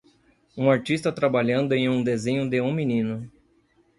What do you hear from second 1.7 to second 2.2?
em um